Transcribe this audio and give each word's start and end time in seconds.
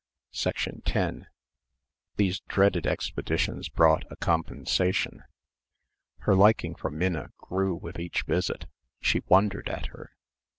10 0.33 1.27
These 2.15 2.39
dreaded 2.47 2.87
expeditions 2.87 3.69
brought 3.69 4.03
a 4.09 4.15
compensation. 4.15 5.21
Her 6.21 6.33
liking 6.33 6.73
for 6.73 6.89
Minna 6.89 7.29
grew 7.37 7.75
with 7.75 7.99
each 7.99 8.23
visit. 8.23 8.65
She 8.99 9.21
wondered 9.27 9.69
at 9.69 9.85
her. 9.93 10.15